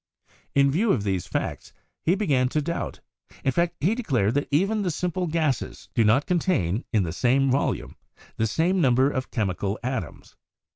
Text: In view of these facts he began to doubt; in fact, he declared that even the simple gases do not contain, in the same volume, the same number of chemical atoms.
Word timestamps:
In 0.55 0.71
view 0.71 0.91
of 0.91 1.03
these 1.03 1.27
facts 1.27 1.73
he 2.01 2.15
began 2.15 2.49
to 2.49 2.59
doubt; 2.63 3.01
in 3.43 3.51
fact, 3.51 3.75
he 3.81 3.93
declared 3.93 4.33
that 4.33 4.47
even 4.49 4.81
the 4.81 4.89
simple 4.89 5.27
gases 5.27 5.89
do 5.93 6.03
not 6.03 6.25
contain, 6.25 6.85
in 6.91 7.03
the 7.03 7.13
same 7.13 7.51
volume, 7.51 7.95
the 8.37 8.47
same 8.47 8.81
number 8.81 9.11
of 9.11 9.29
chemical 9.29 9.77
atoms. 9.83 10.35